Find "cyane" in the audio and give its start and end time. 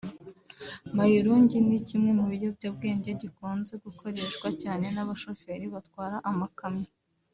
4.61-4.85